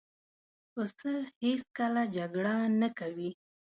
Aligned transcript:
پسه 0.71 1.13
هېڅکله 1.43 2.03
جګړه 2.15 2.55
نه 2.81 2.89
کوي. 2.99 3.31